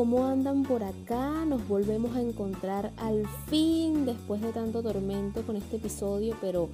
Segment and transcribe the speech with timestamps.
[0.00, 1.44] ¿cómo andan por acá?
[1.44, 6.70] Nos volvemos a encontrar al fin después de tanto tormento con este episodio, pero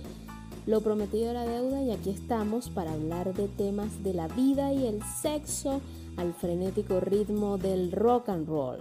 [0.65, 4.87] lo prometido era deuda y aquí estamos para hablar de temas de la vida y
[4.87, 5.81] el sexo
[6.17, 8.79] al frenético ritmo del rock and roll.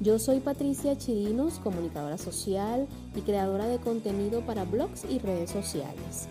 [0.00, 6.28] Yo soy Patricia Chirinos, comunicadora social y creadora de contenido para blogs y redes sociales.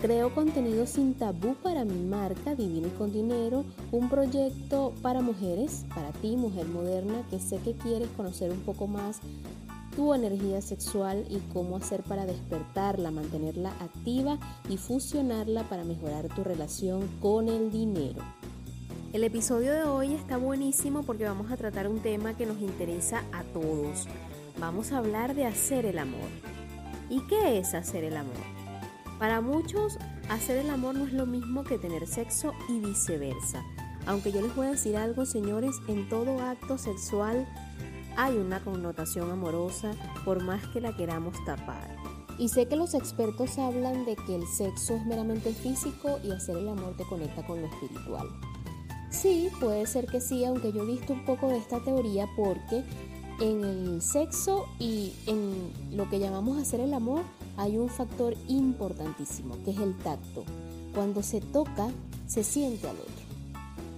[0.00, 5.84] Creo contenido sin tabú para mi marca Divina y con Dinero, un proyecto para mujeres,
[5.94, 9.18] para ti, mujer moderna, que sé que quieres conocer un poco más
[9.94, 14.38] tu energía sexual y cómo hacer para despertarla, mantenerla activa
[14.70, 18.22] y fusionarla para mejorar tu relación con el dinero.
[19.12, 23.22] El episodio de hoy está buenísimo porque vamos a tratar un tema que nos interesa
[23.32, 24.06] a todos.
[24.58, 26.30] Vamos a hablar de hacer el amor.
[27.10, 28.59] ¿Y qué es hacer el amor?
[29.20, 29.98] Para muchos,
[30.30, 33.62] hacer el amor no es lo mismo que tener sexo y viceversa.
[34.06, 37.46] Aunque yo les voy a decir algo, señores, en todo acto sexual
[38.16, 39.92] hay una connotación amorosa
[40.24, 41.94] por más que la queramos tapar.
[42.38, 46.56] Y sé que los expertos hablan de que el sexo es meramente físico y hacer
[46.56, 48.26] el amor te conecta con lo espiritual.
[49.10, 52.84] Sí, puede ser que sí, aunque yo he visto un poco de esta teoría porque
[53.38, 57.22] en el sexo y en lo que llamamos hacer el amor
[57.56, 60.44] hay un factor importantísimo, que es el tacto.
[60.94, 61.88] Cuando se toca,
[62.26, 63.30] se siente al otro.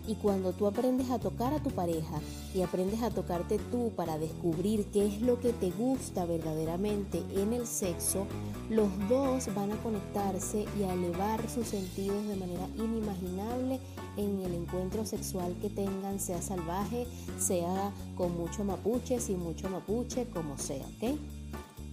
[0.06, 2.20] Y cuando tú aprendes a tocar a tu pareja
[2.54, 7.52] y aprendes a tocarte tú para descubrir qué es lo que te gusta verdaderamente en
[7.52, 8.26] el sexo,
[8.68, 13.78] los dos van a conectarse y a elevar sus sentidos de manera inimaginable
[14.16, 17.06] en el encuentro sexual que tengan, sea salvaje,
[17.38, 21.16] sea con mucho mapuche, sin mucho mapuche, como sea, ¿ok?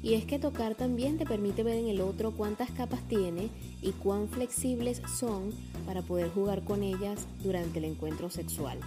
[0.02, 3.50] Y es que tocar también te permite ver en el otro cuántas capas tiene
[3.82, 5.52] y cuán flexibles son
[5.86, 8.80] para poder jugar con ellas durante el encuentro sexual.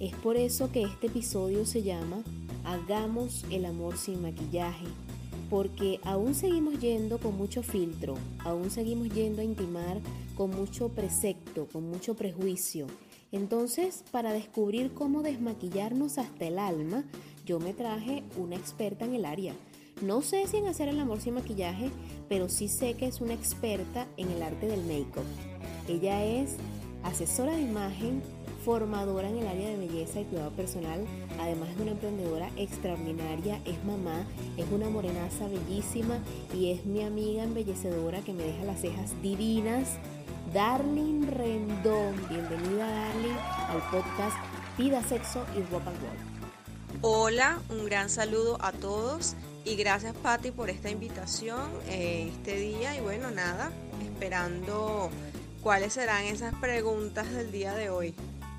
[0.00, 2.22] Es por eso que este episodio se llama
[2.64, 4.86] Hagamos el amor sin maquillaje,
[5.48, 10.00] porque aún seguimos yendo con mucho filtro, aún seguimos yendo a intimar
[10.36, 12.86] con mucho precepto, con mucho prejuicio.
[13.30, 17.04] Entonces, para descubrir cómo desmaquillarnos hasta el alma,
[17.46, 19.54] yo me traje una experta en el área
[20.02, 21.90] no sé si en hacer el amor sin maquillaje,
[22.28, 25.24] pero sí sé que es una experta en el arte del make-up.
[25.88, 26.56] Ella es
[27.04, 28.22] asesora de imagen,
[28.64, 31.04] formadora en el área de belleza y cuidado personal,
[31.40, 34.26] además de una emprendedora extraordinaria, es mamá,
[34.56, 36.18] es una morenaza bellísima
[36.54, 39.98] y es mi amiga embellecedora que me deja las cejas divinas.
[40.52, 44.36] Darling Rendón, bienvenida Darling al podcast
[44.76, 45.96] Vida, Sexo y Rock and.
[47.00, 49.34] Hola, un gran saludo a todos.
[49.64, 53.70] Y gracias Patti por esta invitación eh, este día y bueno, nada,
[54.02, 55.08] esperando
[55.62, 58.14] cuáles serán esas preguntas del día de hoy.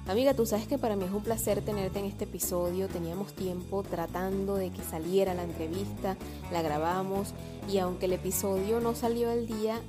[0.07, 2.87] Amiga, tú sabes que para mí es un placer tenerte en este episodio.
[2.87, 6.15] Teníamos tiempo tratando de que saliera la entrevista,
[6.51, 7.33] la grabamos
[7.69, 9.81] y aunque el episodio no salió el día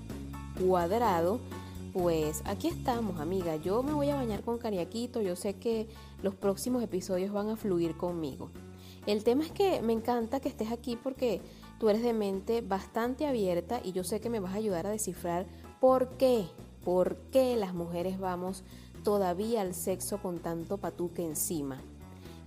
[0.60, 1.40] cuadrado,
[1.92, 3.54] pues aquí estamos, amiga.
[3.56, 5.20] Yo me voy a bañar con cariaquito.
[5.20, 5.88] Yo sé que
[6.22, 8.50] los próximos episodios van a fluir conmigo.
[9.06, 11.42] El tema es que me encanta que estés aquí porque
[11.78, 14.90] tú eres de mente bastante abierta y yo sé que me vas a ayudar a
[14.90, 15.46] descifrar
[15.78, 16.46] por qué,
[16.84, 18.64] por qué las mujeres vamos
[19.02, 21.82] todavía al sexo con tanto patuque encima.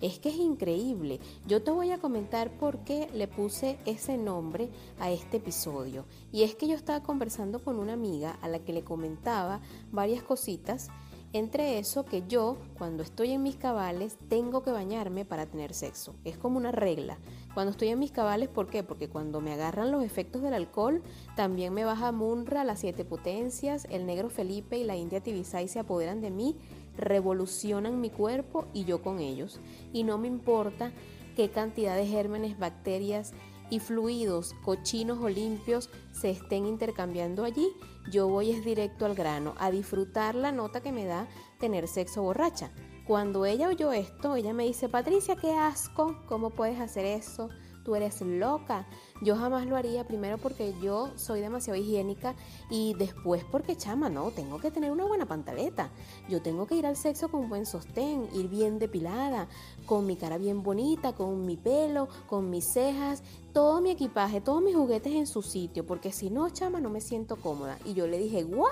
[0.02, 1.20] Es que es increíble.
[1.48, 4.70] Yo te voy a comentar por qué le puse ese nombre
[5.00, 6.06] a este episodio.
[6.32, 10.24] Y es que yo estaba conversando con una amiga a la que le comentaba varias
[10.24, 10.90] cositas
[11.38, 16.16] entre eso que yo, cuando estoy en mis cabales, tengo que bañarme para tener sexo.
[16.24, 17.18] Es como una regla.
[17.54, 18.84] Cuando estoy en mis cabales, ¿por qué?
[18.84, 21.02] Porque cuando me agarran los efectos del alcohol,
[21.36, 25.80] también me baja Munra, las siete potencias, el negro Felipe y la India Tibisay se
[25.80, 26.56] apoderan de mí,
[26.98, 29.60] revolucionan mi cuerpo y yo con ellos.
[29.94, 30.92] Y no me importa
[31.36, 33.34] qué cantidad de gérmenes, bacterias
[33.70, 37.68] y fluidos cochinos o limpios se estén intercambiando allí,
[38.12, 41.28] yo voy es directo al grano, a disfrutar la nota que me da
[41.60, 42.72] tener sexo borracha.
[43.06, 47.50] Cuando ella oyó esto, ella me dice, Patricia, qué asco, ¿cómo puedes hacer eso?
[47.88, 48.86] Tú eres loca.
[49.22, 52.36] Yo jamás lo haría, primero porque yo soy demasiado higiénica
[52.70, 55.90] y después porque, chama, no, tengo que tener una buena pantaleta.
[56.28, 59.48] Yo tengo que ir al sexo con buen sostén, ir bien depilada,
[59.86, 63.24] con mi cara bien bonita, con mi pelo, con mis cejas,
[63.54, 67.00] todo mi equipaje, todos mis juguetes en su sitio, porque si no, chama, no me
[67.00, 67.80] siento cómoda.
[67.86, 68.68] Y yo le dije, ¿what?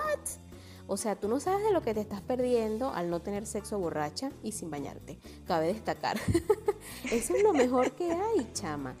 [0.88, 3.78] O sea, tú no sabes de lo que te estás perdiendo al no tener sexo
[3.78, 5.18] borracha y sin bañarte.
[5.46, 6.18] Cabe destacar.
[7.10, 8.94] eso es lo mejor que hay, chama.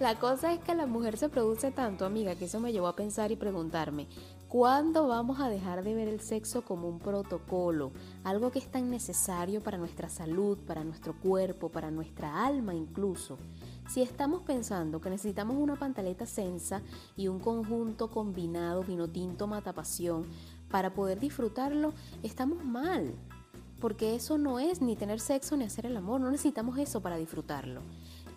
[0.00, 2.96] La cosa es que la mujer se produce tanto, amiga, que eso me llevó a
[2.96, 4.06] pensar y preguntarme,
[4.48, 7.92] ¿Cuándo vamos a dejar de ver el sexo como un protocolo?
[8.24, 13.36] Algo que es tan necesario para nuestra salud, para nuestro cuerpo, para nuestra alma incluso.
[13.90, 16.80] Si estamos pensando que necesitamos una pantaleta sensa
[17.14, 20.24] y un conjunto combinado vino tinto matapasión
[20.70, 23.14] para poder disfrutarlo, estamos mal.
[23.80, 27.16] Porque eso no es ni tener sexo ni hacer el amor, no necesitamos eso para
[27.16, 27.82] disfrutarlo.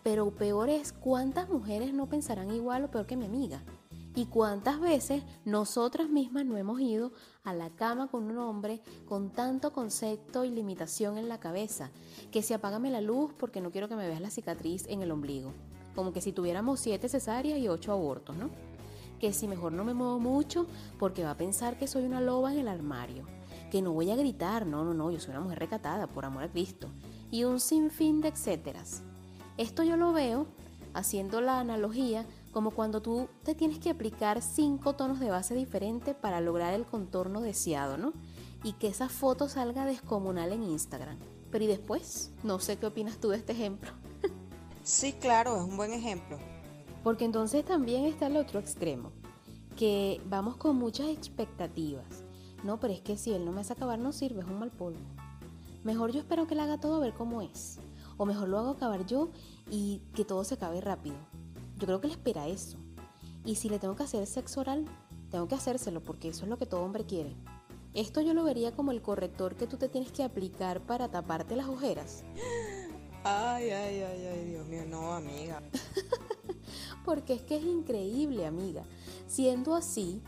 [0.03, 3.63] Pero peor es cuántas mujeres no pensarán igual o peor que mi amiga.
[4.13, 7.13] ¿Y cuántas veces nosotras mismas no hemos ido
[7.43, 11.91] a la cama con un hombre con tanto concepto y limitación en la cabeza?
[12.29, 15.11] Que si apágame la luz porque no quiero que me veas la cicatriz en el
[15.11, 15.53] ombligo.
[15.95, 18.49] Como que si tuviéramos siete cesáreas y ocho abortos, ¿no?
[19.21, 20.65] Que si mejor no me muevo mucho
[20.99, 23.25] porque va a pensar que soy una loba en el armario.
[23.69, 26.43] Que no voy a gritar, no, no, no, yo soy una mujer recatada, por amor
[26.43, 26.89] a Cristo.
[27.29, 29.03] Y un sinfín de etcéteras.
[29.57, 30.47] Esto yo lo veo
[30.93, 36.15] haciendo la analogía como cuando tú te tienes que aplicar cinco tonos de base diferentes
[36.15, 38.13] para lograr el contorno deseado, ¿no?
[38.63, 41.17] Y que esa foto salga descomunal en Instagram.
[41.51, 42.31] Pero ¿y después?
[42.43, 43.91] No sé qué opinas tú de este ejemplo.
[44.83, 46.37] sí, claro, es un buen ejemplo.
[47.03, 49.11] Porque entonces también está el otro extremo,
[49.75, 52.23] que vamos con muchas expectativas.
[52.63, 54.71] No, pero es que si él no me hace acabar no sirve, es un mal
[54.71, 54.99] polvo.
[55.83, 57.79] Mejor yo espero que él haga todo a ver cómo es.
[58.17, 59.29] O mejor lo hago acabar yo
[59.69, 61.15] y que todo se acabe rápido.
[61.79, 62.77] Yo creo que él espera eso.
[63.43, 64.85] Y si le tengo que hacer sexo oral,
[65.31, 67.35] tengo que hacérselo porque eso es lo que todo hombre quiere.
[67.95, 71.55] Esto yo lo vería como el corrector que tú te tienes que aplicar para taparte
[71.55, 72.23] las ojeras.
[73.23, 75.61] Ay, ay, ay, ay, Dios mío, no, amiga.
[77.03, 78.83] porque es que es increíble, amiga.
[79.27, 80.21] Siendo así,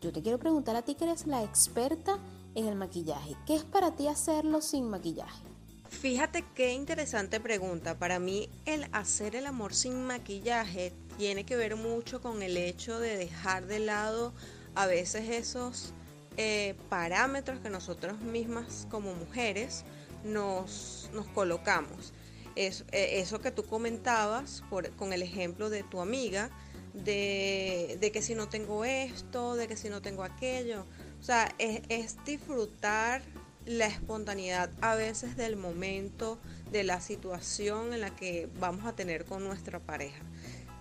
[0.00, 2.18] yo te quiero preguntar a ti que eres la experta
[2.54, 3.36] en el maquillaje.
[3.46, 5.42] ¿Qué es para ti hacerlo sin maquillaje?
[5.88, 7.98] Fíjate qué interesante pregunta.
[7.98, 12.98] Para mí el hacer el amor sin maquillaje tiene que ver mucho con el hecho
[13.00, 14.32] de dejar de lado
[14.74, 15.92] a veces esos
[16.36, 19.84] eh, parámetros que nosotros mismas como mujeres
[20.24, 22.12] nos, colocamos.
[22.56, 24.62] Es, eh, eso que tú comentabas
[24.96, 26.50] con el ejemplo de tu amiga,
[26.94, 30.86] de, que si no tengo esto, de que si no tengo aquello.
[31.20, 33.22] O sea, es, es disfrutar
[33.66, 36.38] la espontaneidad a veces del momento,
[36.72, 40.24] de la situación en la que vamos a tener con nuestra pareja.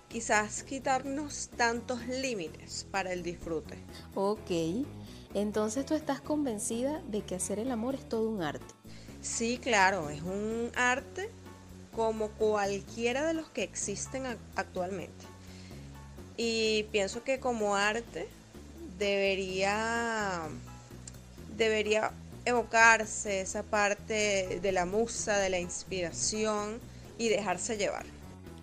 [0.08, 3.78] Quizás quitarnos tantos límites para el disfrute.
[4.16, 4.50] Ok,
[5.36, 8.74] entonces tú estás convencida de que hacer el amor es todo un arte.
[9.22, 11.30] Sí, claro, es un arte
[12.00, 14.26] como cualquiera de los que existen
[14.56, 15.26] actualmente.
[16.38, 18.30] Y pienso que como arte
[18.98, 20.44] debería,
[21.58, 22.14] debería
[22.46, 26.80] evocarse esa parte de la musa, de la inspiración
[27.18, 28.06] y dejarse llevar.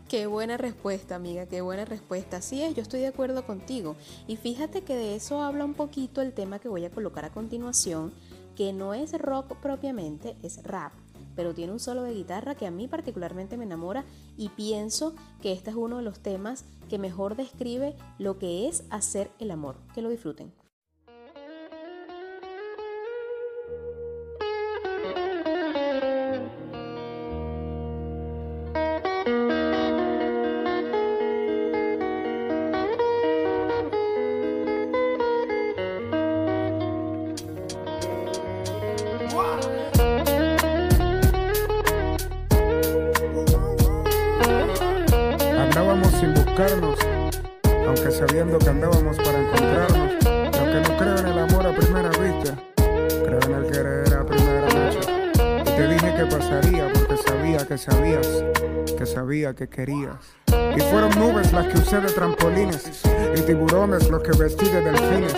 [0.09, 2.39] Qué buena respuesta, amiga, qué buena respuesta.
[2.39, 3.97] Así es, yo estoy de acuerdo contigo.
[4.27, 7.31] Y fíjate que de eso habla un poquito el tema que voy a colocar a
[7.31, 8.15] continuación,
[8.57, 10.93] que no es rock propiamente, es rap,
[11.37, 14.05] pero tiene un solo de guitarra que a mí particularmente me enamora
[14.37, 18.85] y pienso que este es uno de los temas que mejor describe lo que es
[18.91, 19.77] hacer el amor.
[19.95, 20.66] Que lo disfruten.
[59.79, 63.03] Y fueron nubes las que usé de trampolines
[63.37, 65.35] y tiburones los que vestí de delfines.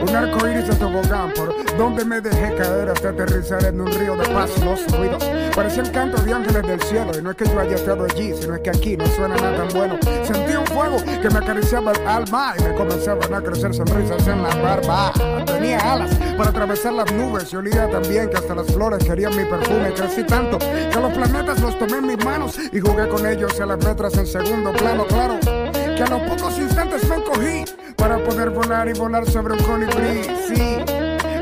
[0.00, 4.16] Un arco iris de tobogán por donde me dejé caer hasta aterrizar en un río
[4.16, 4.50] de paz.
[4.64, 7.10] Los ruidos parecían canto de ángeles del cielo.
[7.18, 9.56] Y no es que yo haya estado allí, sino es que aquí no suena nada
[9.56, 9.98] tan bueno.
[10.24, 14.42] Sentí un fuego que me acariciaba el alma y me comenzaban a crecer sonrisas en
[14.42, 15.12] la barba.
[15.60, 19.44] Tenía alas para atravesar las nubes y olía también que hasta las flores querían mi
[19.44, 19.92] perfume.
[19.92, 23.66] Crecí tanto que los planetas los tomé en mis manos y jugué con ellos a
[23.66, 25.38] las letras en segundo plano, claro.
[25.42, 27.64] Que a los pocos instantes me encogí
[27.94, 30.22] para poder volar y volar sobre un colibrí.
[30.48, 30.78] Sí,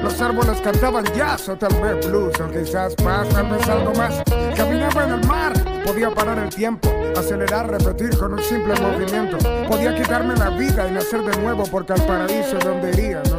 [0.02, 4.20] los árboles cantaban jazz o tal vez blues o quizás más, tal vez algo más.
[4.56, 5.52] Caminaba en el mar,
[5.84, 9.38] podía parar el tiempo, acelerar, repetir con un simple movimiento.
[9.68, 12.90] Podía quitarme la vida y nacer de nuevo porque al paraíso donde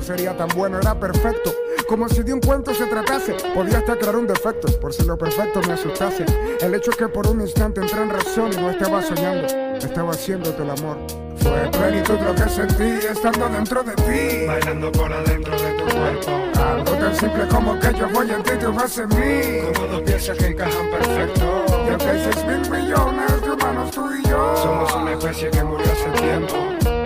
[0.09, 1.53] sería tan bueno, era perfecto.
[1.87, 5.15] Como si de un cuento se tratase, podía hasta crear un defecto, por si lo
[5.15, 6.25] perfecto me asustase.
[6.61, 9.45] El hecho que por un instante entré en razón y no estaba soñando,
[9.77, 10.97] estaba haciéndote el amor
[11.37, 14.47] Fue plenitud lo que sentí estando dentro de ti.
[14.47, 16.31] Bailando por adentro de tu cuerpo.
[16.59, 19.73] Algo tan simple como que yo voy en ti y tú vas en mí.
[19.75, 21.65] Como dos piezas que encajan perfecto.
[21.85, 24.57] Y aunque hay seis mil millones de humanos tú y yo.
[24.57, 26.55] Somos una especie que murió hace tiempo.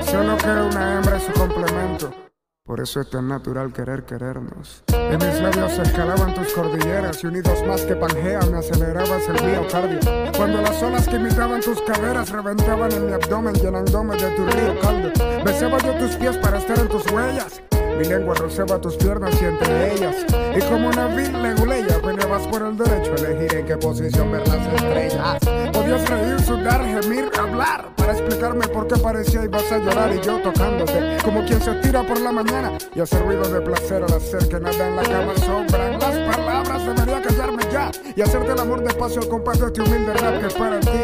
[0.10, 2.33] Solo que una hembra es su complemento.
[2.66, 4.86] Por eso es tan natural querer querernos.
[4.88, 10.00] En mis labios escalaban tus cordilleras y unidos más que Pangea me acelerabas el miocardio.
[10.38, 14.80] Cuando las olas que imitaban tus caderas reventaban en mi abdomen llenándome de tu río
[14.80, 15.12] caldo.
[15.44, 17.62] Besaba yo tus pies para estar en tus huellas.
[18.00, 20.26] Mi lengua rozaba tus piernas y entre ellas.
[20.56, 24.48] Y como una vil leguleya peleabas por el derecho a elegir en qué posición ver
[24.48, 25.40] las estrellas.
[25.84, 27.94] Podías reír, sudar, gemir, hablar.
[27.98, 31.18] Para explicarme por qué parecía ibas a llorar y yo tocándote.
[31.26, 34.62] Como quien se tira por la mañana y hace ruido de placer al hacer que
[34.62, 36.00] nada en la cama sobran.
[36.00, 40.14] Las palabras debería callarme ya y hacerte el amor despacio al compás de este humilde
[40.14, 41.02] rap que es para ti.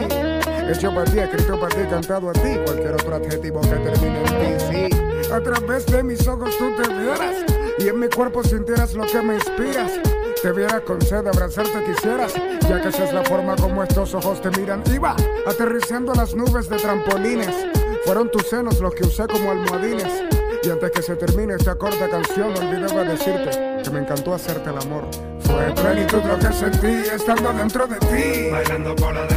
[0.69, 2.57] Hecho para ti, escrito para ti, cantado a ti.
[2.63, 5.31] Cualquier otro adjetivo que termine en ti, sí.
[5.33, 7.35] A través de mis ojos tú te vieras
[7.79, 9.99] y en mi cuerpo sintieras lo que me inspiras.
[10.41, 14.41] Te viera con sed, abrazarte quisieras, ya que esa es la forma como estos ojos
[14.41, 14.81] te miran.
[14.93, 15.13] Iba
[15.45, 17.53] aterrizando las nubes de trampolines.
[18.05, 20.23] Fueron tus senos los que usé como almohadines.
[20.63, 24.77] Y antes que se termine esta corta canción, olvidaba decirte que me encantó hacerte el
[24.77, 25.03] amor.
[25.41, 28.49] Fue plenitud lo que sentí estando dentro de ti.
[28.49, 29.28] Bailando por cuerpo.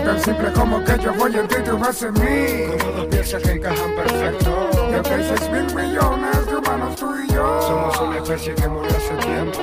[0.00, 2.78] Algo tan simple como que yo voy en ti y tú vas en mí.
[2.78, 4.70] Como dos piezas que encajan perfecto.
[5.04, 7.60] Hay seis mil millones de humanos tú y yo.
[7.60, 9.58] Somos una especie que murió hace tiempo.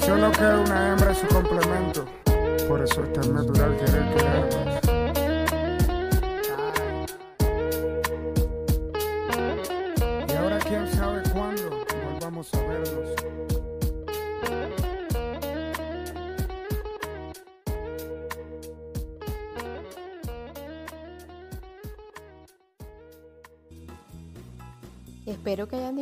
[0.00, 2.06] Solo que una hembra es su complemento.
[2.66, 4.73] Por eso es tan natural querer querernos.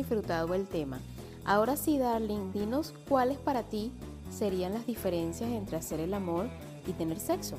[0.03, 0.99] Disfrutado el tema.
[1.45, 3.91] Ahora sí, Darling, dinos cuáles para ti
[4.37, 6.47] serían las diferencias entre hacer el amor
[6.85, 7.57] y tener sexo.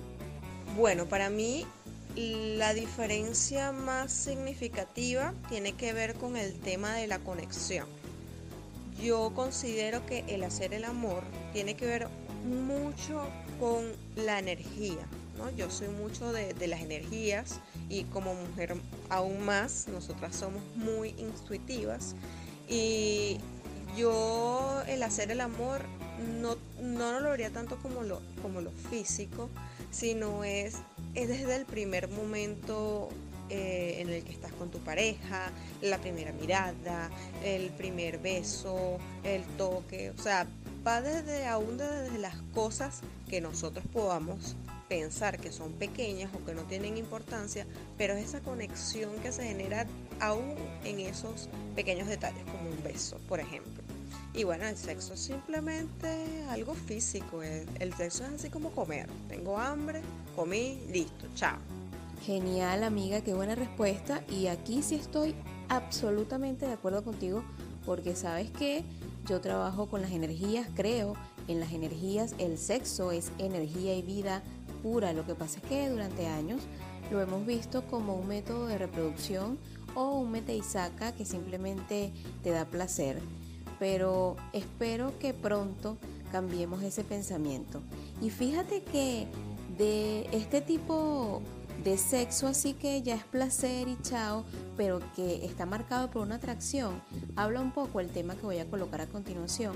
[0.76, 1.66] Bueno, para mí
[2.16, 7.86] la diferencia más significativa tiene que ver con el tema de la conexión.
[9.02, 11.22] Yo considero que el hacer el amor
[11.52, 12.08] tiene que ver
[12.44, 13.22] mucho
[13.58, 13.84] con
[14.16, 15.06] la energía.
[15.56, 18.76] Yo soy mucho de, las energías y como mujer
[19.08, 22.14] aún más, nosotras somos muy intuitivas
[22.68, 23.38] y
[23.96, 25.82] yo el hacer el amor
[26.40, 29.50] no, no lo vería tanto como lo, como lo físico,
[29.90, 30.76] sino es,
[31.14, 33.10] es desde el primer momento
[33.50, 35.50] eh, en el que estás con tu pareja,
[35.82, 37.10] la primera mirada,
[37.44, 40.46] el primer beso, el toque, o sea,
[40.86, 44.56] va desde aún desde las cosas que nosotros podamos
[44.94, 47.66] pensar que son pequeñas o que no tienen importancia,
[47.98, 49.88] pero es esa conexión que se genera
[50.20, 53.82] aún en esos pequeños detalles, como un beso, por ejemplo.
[54.34, 59.08] Y bueno, el sexo es simplemente algo físico, el, el sexo es así como comer.
[59.28, 60.00] Tengo hambre,
[60.36, 61.58] comí, listo, chao.
[62.24, 64.22] Genial, amiga, qué buena respuesta.
[64.30, 65.34] Y aquí sí estoy
[65.70, 67.42] absolutamente de acuerdo contigo,
[67.84, 68.84] porque sabes que
[69.26, 71.16] yo trabajo con las energías, creo
[71.48, 74.42] en las energías, el sexo es energía y vida
[74.84, 75.14] pura.
[75.14, 76.60] Lo que pasa es que durante años
[77.10, 79.58] lo hemos visto como un método de reproducción
[79.94, 82.12] o un mete y saca que simplemente
[82.42, 83.18] te da placer.
[83.78, 85.96] Pero espero que pronto
[86.30, 87.80] cambiemos ese pensamiento.
[88.20, 89.26] Y fíjate que
[89.78, 91.40] de este tipo
[91.82, 94.44] de sexo así que ya es placer y chao,
[94.76, 97.02] pero que está marcado por una atracción,
[97.36, 99.74] habla un poco el tema que voy a colocar a continuación.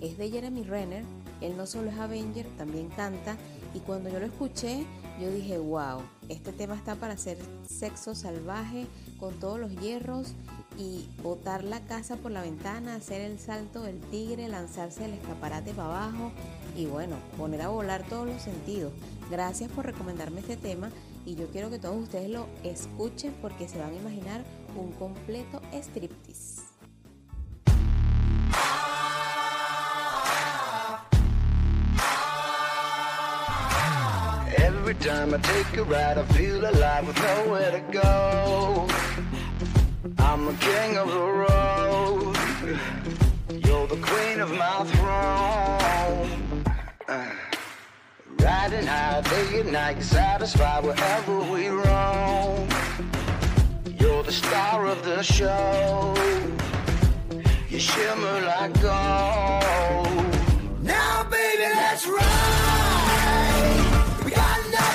[0.00, 1.04] Es de Jeremy Renner,
[1.40, 3.36] él no solo es Avenger, también canta,
[3.74, 4.84] y cuando yo lo escuché,
[5.20, 8.86] yo dije, wow, este tema está para hacer sexo salvaje
[9.18, 10.34] con todos los hierros
[10.78, 15.72] y botar la casa por la ventana, hacer el salto del tigre, lanzarse el escaparate
[15.72, 16.30] para abajo
[16.76, 18.92] y bueno, poner a volar todos los sentidos.
[19.30, 20.90] Gracias por recomendarme este tema
[21.26, 24.44] y yo quiero que todos ustedes lo escuchen porque se van a imaginar
[24.76, 26.47] un completo striptease.
[35.08, 38.86] Time I take a ride, I feel alive with nowhere to go.
[40.18, 42.36] I'm the king of the road.
[43.64, 46.64] You're the queen of my throne.
[47.08, 47.30] Uh,
[48.44, 52.68] riding high day and night, satisfied wherever we roam.
[53.98, 56.14] You're the star of the show.
[57.70, 60.34] You shimmer like gold.
[60.82, 62.87] Now, baby, let's ride.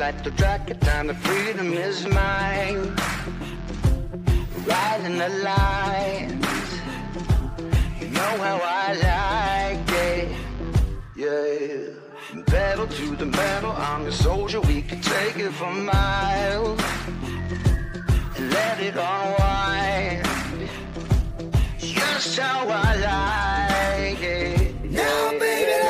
[0.00, 2.96] like the jacket time, the freedom is mine.
[4.64, 6.68] Riding the lines,
[8.00, 10.28] you know how I like it.
[11.14, 14.62] Yeah, pedal to the metal, I'm a soldier.
[14.62, 16.80] We can take it for miles
[18.36, 20.26] and let it unwind.
[21.78, 24.82] Just how I like it.
[24.82, 25.89] Now, baby,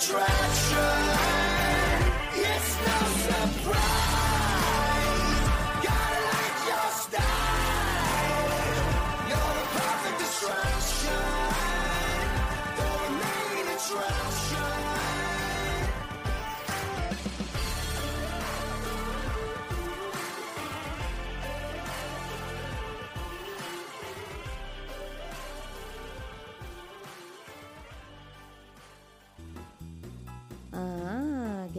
[0.00, 0.37] track.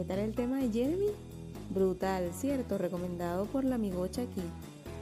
[0.10, 1.12] Tal el tema de Jeremy?
[1.70, 2.80] Brutal, ¿cierto?
[2.80, 4.42] Recomendado por la amigocha aquí.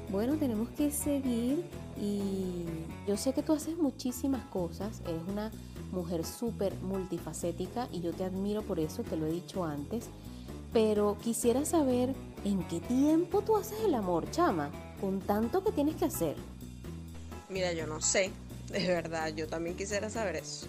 [0.10, 1.63] Bueno, tenemos que seguir
[1.98, 2.65] y
[3.08, 5.50] yo sé que tú haces muchísimas cosas, eres una
[5.93, 10.10] mujer súper multifacética y yo te admiro por eso, te lo he dicho antes,
[10.74, 15.96] pero quisiera saber en qué tiempo tú haces el amor, chama, con tanto que tienes
[15.96, 16.36] que hacer.
[17.50, 18.32] Mira, yo no sé,
[18.72, 20.67] de verdad, yo también quisiera saber eso.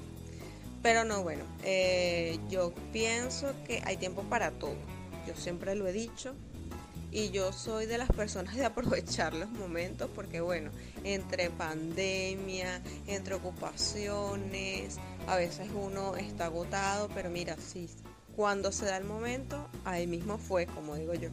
[0.82, 4.76] Pero no, bueno, eh, yo pienso que hay tiempo para todo.
[5.26, 6.34] Yo siempre lo he dicho
[7.10, 10.70] y yo soy de las personas de aprovechar los momentos porque, bueno,
[11.04, 17.88] entre pandemia, entre ocupaciones, a veces uno está agotado, pero mira, sí,
[18.36, 21.30] cuando se da el momento, ahí mismo fue, como digo yo.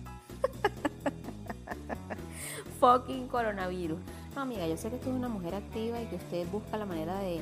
[2.79, 3.99] Fucking coronavirus.
[4.35, 6.85] No, amiga, yo sé que tú eres una mujer activa y que usted busca la
[6.85, 7.41] manera de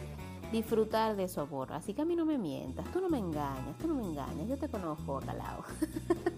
[0.53, 1.73] disfrutar de su amor.
[1.73, 4.47] Así que a mí no me mientas, tú no me engañas, tú no me engañas,
[4.47, 5.65] yo te conozco, calao.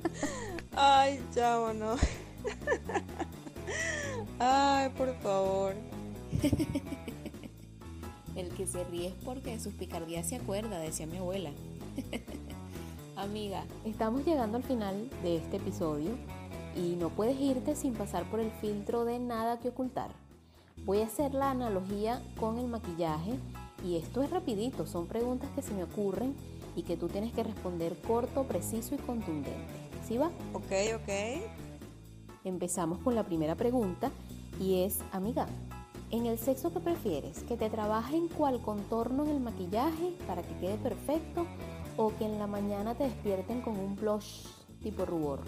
[0.76, 1.96] Ay, chavo, no.
[4.40, 5.76] Ay, por favor.
[8.36, 11.52] El que se ríe es porque de sus picardías se acuerda, decía mi abuela.
[13.18, 16.12] Amiga, estamos llegando al final de este episodio
[16.76, 20.12] y no puedes irte sin pasar por el filtro de nada que ocultar.
[20.86, 23.40] Voy a hacer la analogía con el maquillaje
[23.86, 26.34] y esto es rapidito, son preguntas que se me ocurren
[26.76, 29.54] y que tú tienes que responder corto, preciso y contundente.
[30.08, 30.32] ¿Sí va?
[30.54, 31.10] Ok, ok.
[32.44, 34.12] Empezamos con la primera pregunta
[34.60, 35.48] y es, amiga,
[36.10, 40.56] en el sexo que prefieres, que te trabajen cual contorno en el maquillaje para que
[40.58, 41.46] quede perfecto
[41.98, 44.44] o que en la mañana te despierten con un blush
[44.82, 45.42] tipo rubor.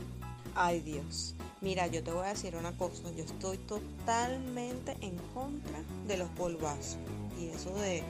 [0.56, 1.36] Ay, Dios.
[1.62, 3.12] Mira, yo te voy a decir una cosa.
[3.15, 6.97] Yo estoy totalmente en contra de los polvazos
[7.39, 8.04] y eso de,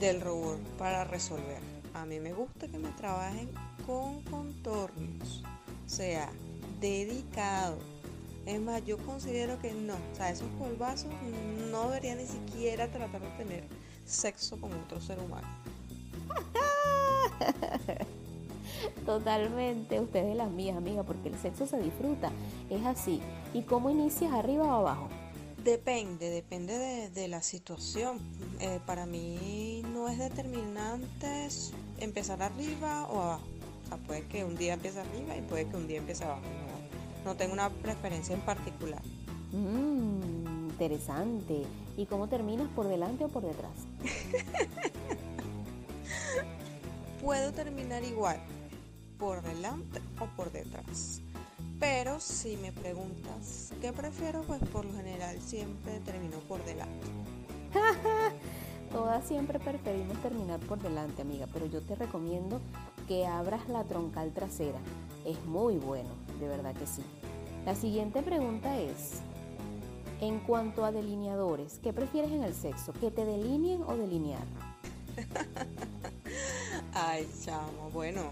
[0.00, 1.58] del rubor para resolver.
[1.94, 3.48] A mí me gusta que me trabajen
[3.86, 5.42] con contornos.
[5.86, 6.30] Sea,
[6.80, 7.78] dedicado.
[8.46, 9.94] Es más, yo considero que no.
[9.94, 11.10] O sea, esos polvazos
[11.70, 13.64] no debería ni siquiera tratar de tener
[14.04, 15.48] sexo con otro ser humano.
[19.06, 22.30] Totalmente, usted es de las mías, amiga, porque el sexo se disfruta.
[22.70, 23.20] Es así.
[23.52, 25.08] ¿Y cómo inicias arriba o abajo?
[25.64, 28.18] Depende, depende de, de la situación.
[28.60, 31.48] Eh, para mí no es determinante
[31.98, 33.44] empezar arriba o abajo.
[33.84, 36.42] O sea, puede que un día empiece arriba y puede que un día empiece abajo.
[37.24, 39.00] No, no tengo una preferencia en particular.
[39.52, 41.62] Mmm, interesante.
[41.96, 42.68] ¿Y cómo terminas?
[42.76, 43.72] ¿Por delante o por detrás?
[47.22, 48.38] Puedo terminar igual,
[49.18, 51.22] por delante o por detrás.
[51.84, 57.06] Pero si me preguntas qué prefiero, pues por lo general siempre termino por delante.
[58.90, 62.62] Todas siempre preferimos terminar por delante, amiga, pero yo te recomiendo
[63.06, 64.78] que abras la troncal trasera.
[65.26, 66.08] Es muy bueno,
[66.40, 67.02] de verdad que sí.
[67.66, 69.20] La siguiente pregunta es,
[70.22, 72.94] en cuanto a delineadores, ¿qué prefieres en el sexo?
[72.94, 74.46] ¿Que te delineen o delinear?
[76.94, 78.22] Ay, chamo, bueno,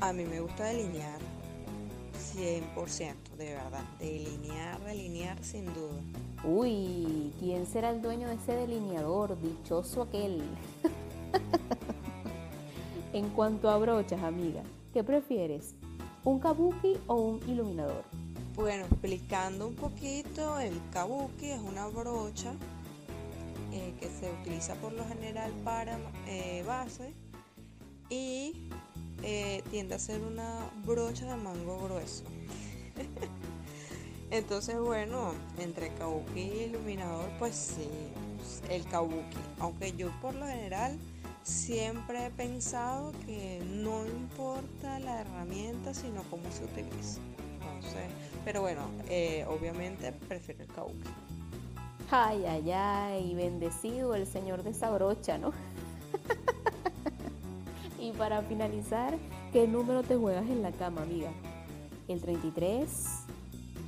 [0.00, 1.35] a mí me gusta delinear
[2.36, 3.84] 100%, de verdad.
[3.98, 6.00] Delinear, delinear sin duda.
[6.44, 9.40] Uy, ¿quién será el dueño de ese delineador?
[9.40, 10.42] Dichoso aquel.
[13.12, 15.74] en cuanto a brochas, amiga, ¿qué prefieres?
[16.24, 18.04] ¿Un kabuki o un iluminador?
[18.54, 22.52] Bueno, explicando un poquito, el kabuki es una brocha
[23.72, 27.14] eh, que se utiliza por lo general para eh, base
[28.08, 28.70] y
[29.22, 32.24] eh, tiende a ser una brocha de mango grueso.
[34.30, 37.88] Entonces, bueno, entre kabuki y iluminador, pues sí,
[38.68, 39.38] el kabuki.
[39.60, 40.98] Aunque yo por lo general
[41.44, 47.20] siempre he pensado que no importa la herramienta, sino cómo se utiliza.
[47.54, 48.10] Entonces,
[48.44, 51.08] pero bueno, eh, obviamente prefiero el kabuki.
[52.10, 55.52] Ay, ay, ay, bendecido el señor de esa brocha, ¿no?
[58.16, 59.16] Para finalizar,
[59.52, 61.30] ¿qué número te juegas en la cama, amiga?
[62.08, 62.88] ¿El 33,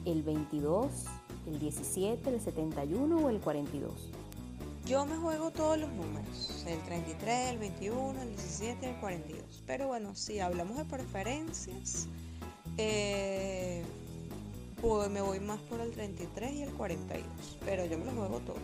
[0.04, 1.04] el 22,
[1.46, 4.10] el 17, el 71 o el 42?
[4.86, 9.62] Yo me juego todos los números, el 33, el 21, el 17, el 42.
[9.66, 12.08] Pero bueno, si hablamos de preferencias,
[12.76, 13.82] eh,
[14.80, 18.40] pues me voy más por el 33 y el 42, pero yo me los juego
[18.40, 18.58] todos.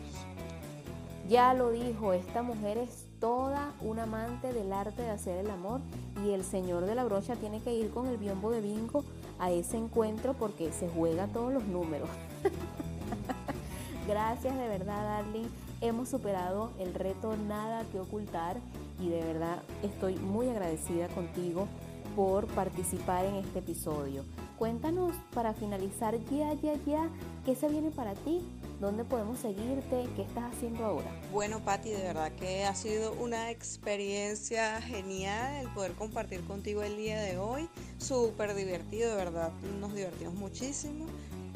[1.29, 5.81] Ya lo dijo, esta mujer es toda una amante del arte de hacer el amor
[6.27, 9.03] y el señor de la brocha tiene que ir con el biombo de bingo
[9.39, 12.11] a ese encuentro porque se juega todos los números.
[14.07, 15.47] Gracias de verdad, Darling.
[15.81, 18.59] Hemos superado el reto Nada que ocultar
[19.01, 21.67] y de verdad estoy muy agradecida contigo
[22.15, 24.23] por participar en este episodio.
[24.59, 27.09] Cuéntanos para finalizar ya, ya, ya,
[27.47, 28.43] ¿qué se viene para ti?
[28.85, 30.07] ¿Dónde podemos seguirte?
[30.15, 31.11] ¿Qué estás haciendo ahora?
[31.33, 36.95] Bueno, Patti, de verdad que ha sido una experiencia genial el poder compartir contigo el
[36.99, 37.67] día de hoy.
[37.97, 41.07] Súper divertido, de verdad, nos divertimos muchísimo.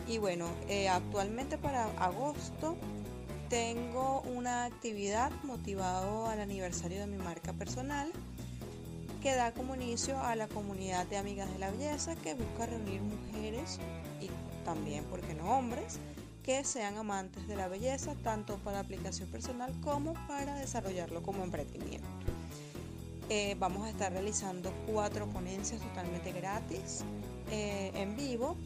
[0.06, 2.78] Y bueno, eh, actualmente para agosto
[3.50, 8.10] tengo una actividad motivado al aniversario de mi marca personal
[9.22, 13.02] que da como inicio a la comunidad de amigas de la belleza que busca reunir
[13.02, 13.78] mujeres
[14.18, 14.30] y
[14.64, 15.98] también, ¿por qué no hombres?
[16.48, 22.08] Que sean amantes de la belleza, tanto para aplicación personal como para desarrollarlo como emprendimiento.
[23.28, 27.04] Eh, vamos a estar realizando cuatro ponencias totalmente gratis
[27.50, 28.56] eh, en vivo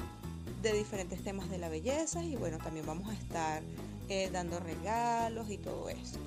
[0.62, 3.64] de diferentes temas de la belleza y bueno, también vamos a estar
[4.08, 6.20] eh, dando regalos y todo esto.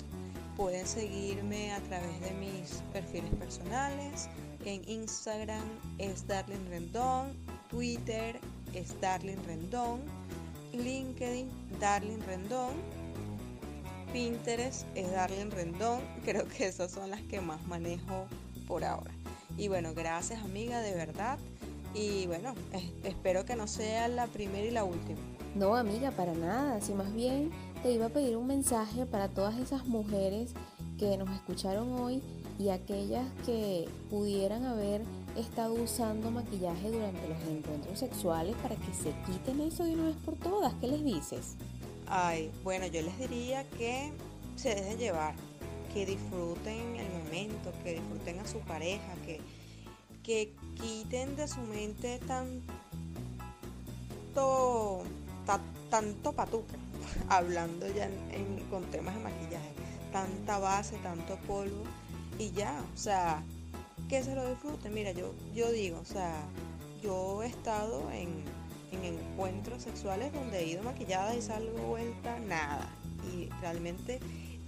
[0.58, 4.28] Pueden seguirme a través de mis perfiles personales.
[4.66, 5.64] En Instagram
[5.96, 7.32] es Darling Rendón,
[7.70, 8.38] Twitter
[8.74, 8.94] es
[9.46, 10.02] Rendón,
[10.78, 11.48] LinkedIn
[11.80, 12.74] Darling Rendón,
[14.12, 16.00] Pinterest es Darling Rendón.
[16.24, 18.26] Creo que esas son las que más manejo
[18.66, 19.12] por ahora.
[19.56, 21.38] Y bueno, gracias amiga, de verdad.
[21.94, 22.54] Y bueno,
[23.04, 25.18] espero que no sea la primera y la última.
[25.54, 26.80] No, amiga, para nada.
[26.80, 27.50] Si más bien
[27.82, 30.52] te iba a pedir un mensaje para todas esas mujeres
[30.98, 32.22] que nos escucharon hoy
[32.58, 35.02] y aquellas que pudieran haber
[35.36, 40.16] estado usando maquillaje durante los encuentros sexuales para que se quiten eso de una vez
[40.24, 40.72] por todas.
[40.74, 41.56] ¿Qué les dices?
[42.06, 44.10] Ay, bueno, yo les diría que
[44.56, 45.34] se dejen llevar,
[45.92, 49.40] que disfruten el momento, que disfruten a su pareja, que,
[50.22, 52.62] que quiten de su mente tanto,
[55.90, 56.76] tanto patuca,
[57.28, 58.08] hablando ya
[58.70, 59.72] con temas de maquillaje,
[60.10, 61.82] tanta base, tanto polvo
[62.38, 63.42] y ya, o sea,
[64.08, 64.92] que se lo disfruten.
[64.94, 66.34] Mira, yo, yo digo, o sea,
[67.02, 68.28] yo he estado en,
[68.92, 72.88] en encuentros sexuales donde he ido maquillada y salgo vuelta nada.
[73.34, 74.20] Y realmente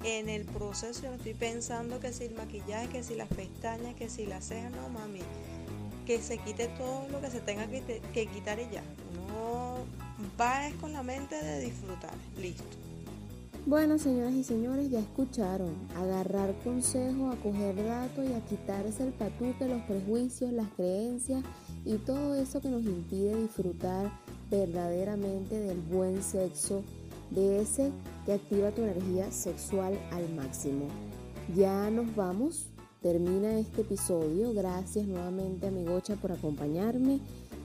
[0.04, 4.08] en el proceso yo estoy pensando que si el maquillaje, que si las pestañas, que
[4.08, 5.20] si las cejas, no mami,
[6.06, 8.82] que se quite todo lo que se tenga que, que quitar y ya.
[9.26, 9.84] Uno
[10.40, 12.14] va es con la mente de disfrutar.
[12.36, 12.77] Listo.
[13.68, 15.74] Bueno, señoras y señores, ya escucharon.
[15.94, 21.44] Agarrar consejo, a coger datos y a quitarse el patuque, los prejuicios, las creencias
[21.84, 24.10] y todo eso que nos impide disfrutar
[24.50, 26.82] verdaderamente del buen sexo,
[27.28, 27.92] de ese
[28.24, 30.86] que activa tu energía sexual al máximo.
[31.54, 32.68] Ya nos vamos.
[33.02, 34.54] Termina este episodio.
[34.54, 37.20] Gracias nuevamente a mi Gocha por acompañarme.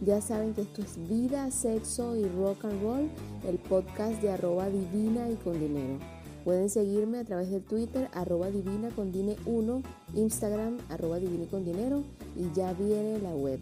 [0.05, 3.09] Ya saben que esto es Vida, Sexo y Rock and Roll,
[3.47, 5.97] el podcast de arroba divina y con dinero.
[6.43, 9.81] Pueden seguirme a través de Twitter, arroba divina con dine 1,
[10.15, 12.03] Instagram, arroba divina y con dinero
[12.35, 13.61] y ya viene la web.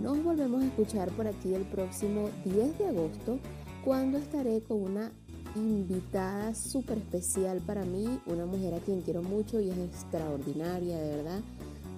[0.00, 3.38] Nos volvemos a escuchar por aquí el próximo 10 de agosto
[3.84, 5.12] cuando estaré con una
[5.56, 11.16] invitada súper especial para mí, una mujer a quien quiero mucho y es extraordinaria, de
[11.16, 11.40] verdad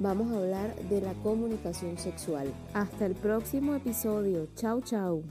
[0.02, 2.52] vamos a hablar de la comunicación sexual.
[2.74, 4.48] Hasta el próximo episodio.
[4.56, 5.22] Chao, chao.